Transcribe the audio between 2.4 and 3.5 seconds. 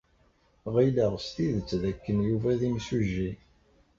d imsujji.